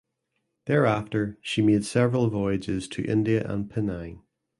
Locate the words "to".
2.87-3.03